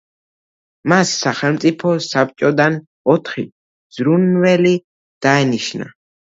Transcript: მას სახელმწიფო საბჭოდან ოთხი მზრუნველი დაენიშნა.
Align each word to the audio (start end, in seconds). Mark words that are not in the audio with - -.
მას 0.93 1.09
სახელმწიფო 1.25 1.91
საბჭოდან 2.05 2.79
ოთხი 3.17 3.45
მზრუნველი 3.51 4.75
დაენიშნა. 5.29 5.91